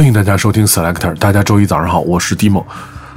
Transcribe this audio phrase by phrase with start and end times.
[0.00, 2.64] 欢迎大家收听 Selector，大家周一早上好，我是 Dimo。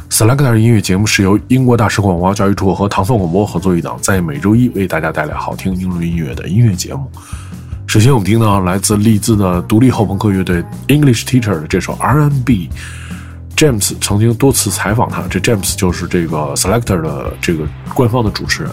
[0.10, 7.10] Selector 音乐节目是由英国大使馆文化教育处和唐宋广播合作一档，在每周一为大家带来好听英伦音乐的音乐节目。
[7.88, 12.70] 首先，我们听到来自利兹的独立后朋克乐队 English Teacher 的这首 R N B。
[13.56, 18.72] James 曾经多次采访他，这 James 就是这个 Selector 的这个官方的主持人。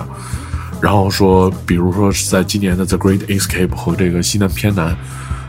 [0.83, 4.97] 然后说，比如说是在今年的 The Great Escape 和这个西南偏南，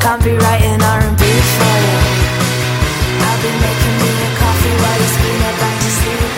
[0.00, 1.22] Can't be writing R&B
[1.56, 1.98] for you.
[3.20, 5.10] I'll be making me a coffee while you
[5.60, 6.29] back to sleep,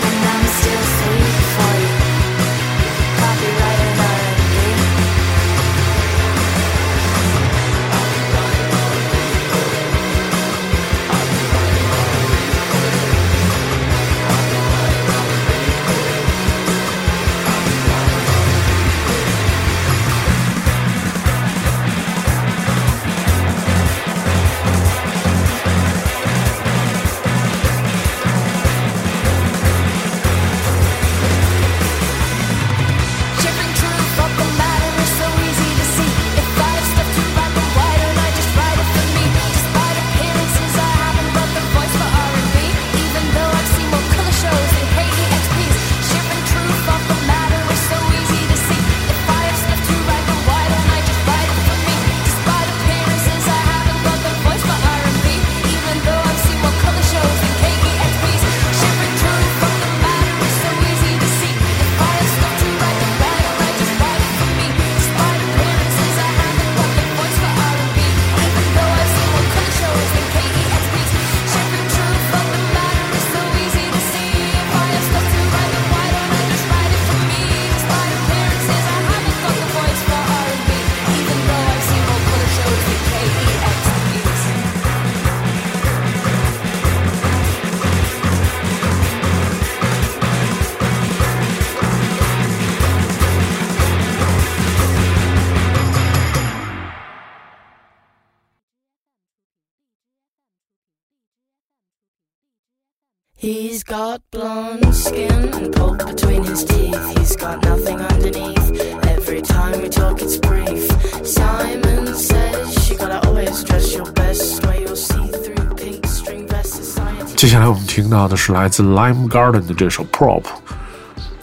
[103.43, 106.97] He's got blonde skin and pulp between his teeth.
[107.17, 108.79] He's got nothing underneath.
[109.05, 110.87] Every time we talk, it's brief.
[111.25, 116.75] Simon says you gotta always dress your best, wear your see-through pink string vest.
[116.75, 117.35] Society.
[117.35, 120.43] 接下来我们听到的是来自 Lime Garden 的这首 Prop，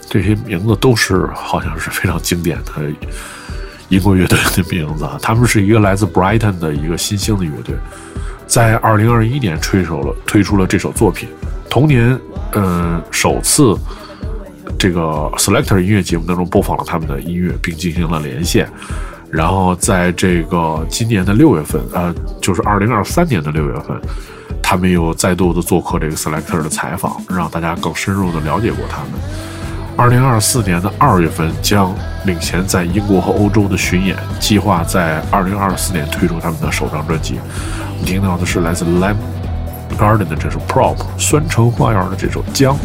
[0.09, 2.71] 这些名字都是好像是非常经典的
[3.89, 5.19] 英国乐队的名字啊。
[5.21, 7.75] 他们是一个来自 Brighton 的一个新兴的乐队，
[8.47, 11.29] 在2021年推手了推出了这首作品。
[11.71, 12.19] 同年，
[12.51, 13.73] 嗯，首次
[14.77, 14.99] 这个
[15.37, 18.69] Selector 音乐节目当中播放了他们的音乐，并进行了连线。
[19.31, 23.97] 然后在这个今年的六月份，呃，就是二零二三年的六月份，
[24.61, 29.11] 他们又再度的做客这个 Selector 的采访，让大家更深入的了解过他们。
[29.95, 31.95] 二零二四年的二月份将
[32.25, 37.39] 领衔在英国和欧洲的巡演，计划在二零二四年推出他们的首张专辑。
[37.93, 39.15] 我们听到的是来自 Lamb。
[40.01, 42.75] Garden 的这首 Prop，酸橙花园的这首姜。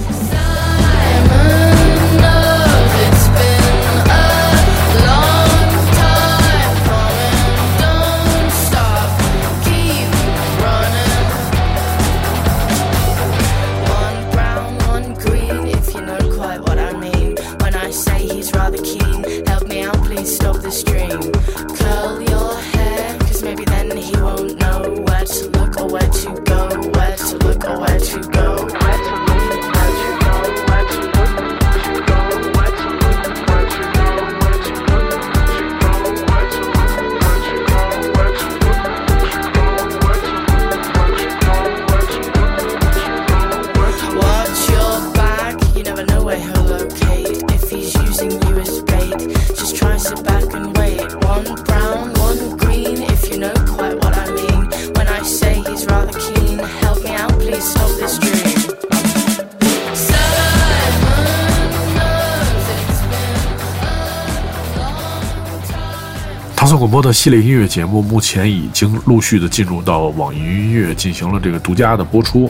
[66.86, 72.48] 广播的系列音乐节目目前已经陆续的进入到网易音乐进行了这个独家的播出。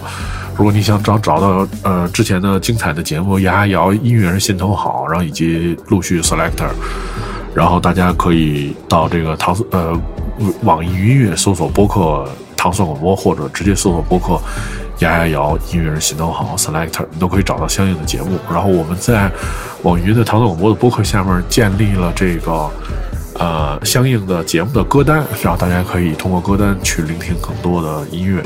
[0.54, 6.68] 如果你想找找到呃之前的精彩的节目，牙牙摇音乐人心头好，然后以及陆续 selector，
[7.54, 9.98] 然后大家可以到这个唐呃
[10.64, 14.38] 网易音乐搜索播客唐宋广播，或者直接搜索播客
[14.98, 18.38] 牙牙摇音乐人心头好 selector，你都可以找到相应的节目。
[18.52, 19.30] 然后我们在
[19.82, 22.70] 网易云的唐宋广播的播客下面建立了这个。
[23.38, 28.42] 呃，相应的节目的歌单，然后大家可以通过歌单去聆听更多的音乐。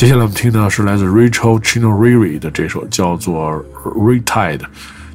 [0.00, 3.52] 接下来我们听的是来自 Rachel Chinoriri 的这首叫做
[4.24, 4.56] 《Retide》，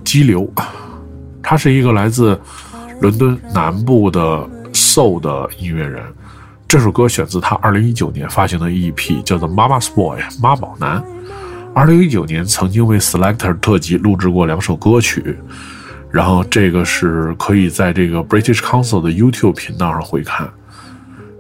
[0.03, 0.47] 激流。
[1.41, 2.39] 他是一个来自
[3.01, 6.03] 伦敦南部的 Soul 的音乐人。
[6.67, 11.03] 这首歌选自他2019年发行的 EP，叫做《Mama's Boy》妈宝男。
[11.73, 15.35] 2019年曾经为 Selector 特辑录制过两首歌曲，
[16.11, 20.47] 然后这个是可以在这个 British Council 的 YouTube 频道上回看。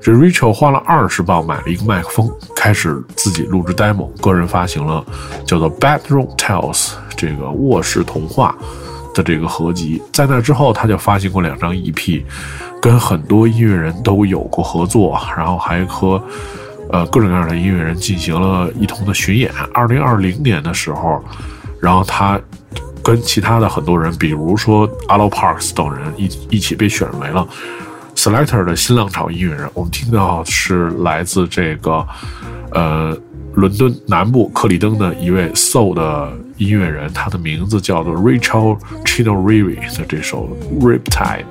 [0.05, 5.03] 这 Rachel 花了二十磅买了一个麦克风，开始自己录制 demo，个人发行了
[5.47, 8.55] 叫做《Bedroom Tales》这个卧室童话
[9.15, 9.99] 的这个合集。
[10.13, 12.23] 在那之后，他就发行过两张 EP，
[12.79, 16.21] 跟很多音乐人都有过合作，然后还和
[16.91, 19.51] 呃各种各样的音乐人进行了一通的巡演。
[19.73, 21.19] 二零二零年的时候，
[21.81, 22.39] 然后他
[23.01, 27.47] 跟其他的很多人，比如说 Alo Parks 等人一一起被选为了。
[28.25, 32.03] Selector 的新浪潮音乐人，我们听到是来自这个，
[32.71, 33.15] 呃，
[33.53, 40.49] 伦敦南部克里登的一位 Soul 的音乐人，他的名字叫做 Rachel Chinoriri 的这首
[40.81, 41.45] Riptide。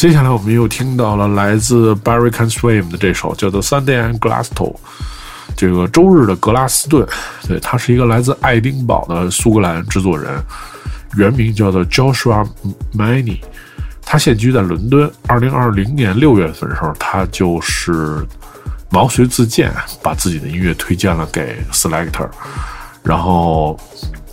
[0.00, 4.74] 接下来我们又听到了来自 Barry Can Swim 的这首叫做 Sunday and Glasgow，
[5.54, 7.06] 这个周日的格拉斯顿，
[7.46, 10.42] 对他是一个来自爱丁堡的苏格兰制作人，
[11.18, 12.48] 原名叫做 Joshua
[12.96, 13.40] Many，
[14.00, 15.12] 他现居在伦敦。
[15.26, 18.26] 二零二零年六月份的时候，他就是
[18.88, 19.70] 毛遂自荐，
[20.02, 22.30] 把自己的音乐推荐了给 Selector，
[23.02, 23.78] 然后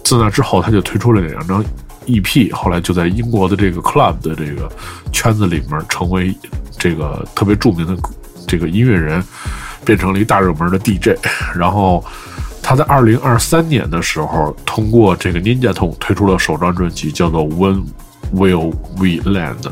[0.01, 1.61] 自那之后，他就推出了两张。
[2.07, 2.51] E.P.
[2.51, 4.69] 后来就在英国的这个 club 的这个
[5.11, 6.35] 圈子里面成为
[6.79, 7.95] 这个特别著名的
[8.47, 9.23] 这个音乐人，
[9.85, 11.17] 变成了一大热门的 DJ。
[11.55, 12.03] 然后
[12.63, 17.85] 他在二零二三年的时候，通过这个 Ninja Tune 推出了首张专辑，叫做 When
[18.33, 19.69] Will We Land，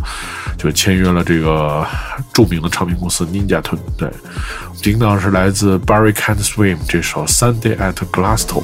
[0.57, 1.85] 就签约了这个
[2.33, 3.79] 著名的唱片公司 Ninja Tune。
[3.97, 4.09] 对，
[4.81, 8.63] 听到是来自 Barry Can't Swim 这首 Sunday at Glasgow。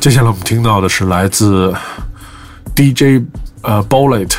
[0.00, 1.74] 接下来我们听到的是来自
[2.74, 3.22] DJ
[3.60, 4.32] 呃 Bullet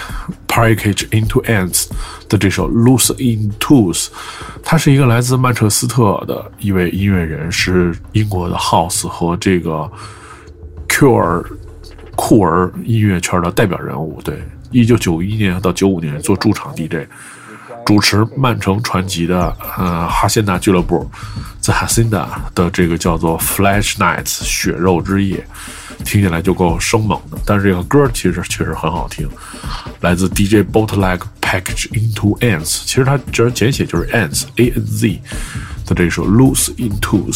[0.48, 1.88] Package Into Ants
[2.28, 4.08] 的这首 Lose in Tools。
[4.64, 9.88] 他是一个来自曼彻斯特的一位音乐人，是英国的 House 和这个
[10.88, 11.46] Cure
[12.16, 14.20] 酷儿音乐圈的代表人物。
[14.24, 14.42] 对，
[14.72, 17.08] 一九九一年到九五年做驻场 DJ。
[17.86, 21.10] 主持曼城传奇的呃哈辛纳俱乐部
[21.60, 25.46] 在哈辛纳的这个叫做 Flash Nights 血肉之夜，
[26.06, 27.38] 听起来就够生猛的。
[27.46, 29.30] 但是这个歌其实确实很好听，
[30.00, 35.22] 来自 DJ Bootleg Package Into Ants，其实它这简写就是 Ants A N Z
[35.86, 37.32] 的这首 Loose into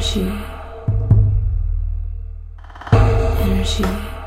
[0.00, 0.32] energy.
[2.92, 4.19] Energy.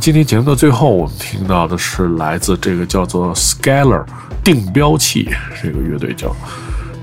[0.00, 4.02] 今天节目的最后，我们听到的是来自这个叫做 Scalar
[4.42, 5.28] 定标器
[5.62, 6.34] 这个乐队叫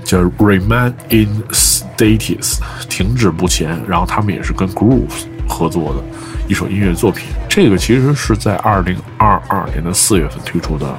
[0.04, 2.58] 叫 Remain in Status
[2.88, 6.02] 停止不前，然后他们也是跟 Groove 合作的
[6.48, 7.28] 一首音乐作品。
[7.48, 10.98] 这个其实是在二零二二年的四月份推出的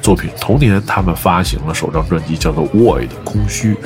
[0.00, 3.76] 作品，同年他们发行了首张专辑叫做 Void 空虚。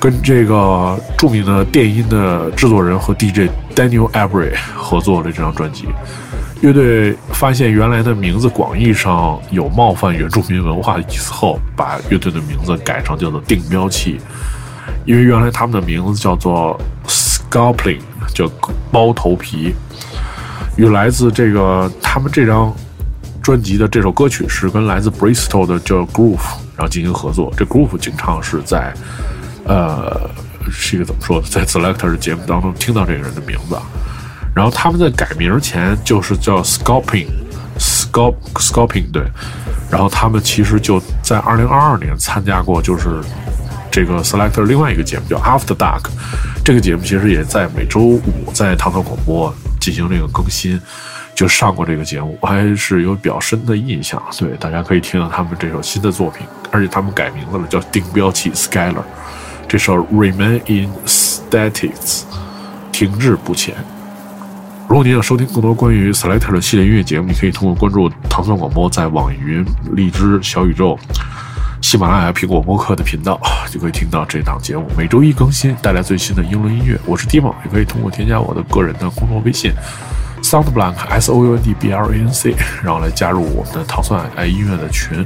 [0.00, 5.86] 跟这个著名的电音的制作人和 DJ Daniel Avery 合作的这张专辑，
[6.62, 14.18] 乐队发现原来的名字广义上有冒犯原住民文化的意思后，把乐队的名字改成叫做定标器，
[15.04, 18.00] 因为原来他们的名字叫做 Scalping，
[18.34, 18.50] 叫
[18.90, 19.74] 包头皮，
[20.76, 22.74] 与来自这个他们这张
[23.42, 26.38] 专辑的这首歌曲是跟来自 Bristol 的叫 Groove，
[26.74, 27.52] 然后进行合作。
[27.54, 28.94] 这 Groove 经常是在。
[29.70, 30.28] 呃，
[30.68, 33.78] 是一个怎么说，在 Selector 的节目当中听到这个人的名字，
[34.52, 39.22] 然后他们在改名前就是叫 Scalping，Scalp，Scalping 对，
[39.88, 43.20] 然后他们其实就在二零二二年参加过，就是
[43.92, 46.06] 这个 Selector 另外一个节目叫 After Dark，
[46.64, 48.20] 这个节目其实也在每周五
[48.52, 50.80] 在唐唐广播进行这个更新，
[51.32, 59.04] 就上过这个节目，我还是有比较深的印象，对，大家可以听到他们这首新的作品，而且他们改名字了，叫定标器 Scalar。
[59.70, 61.92] 这首《Remain in statics，》
[62.90, 63.72] 停滞不前。
[64.88, 70.98] 如果您想收听更多关于 Selector 的系列音乐节目，你可以通过关注唐宋广播在网易云、荔枝、小宇宙、
[71.80, 74.90] 喜马拉雅、苹果播客的频道，就可以听到这档节目。
[74.98, 76.98] 每周一更新，带来最新的英伦音乐。
[77.06, 79.70] 我是 Tim，也可以通过添加我的个人的公众微信
[80.42, 85.24] SoundBlank S O U N D B L A N C，然后来加入我们的唐宋爱音乐的群。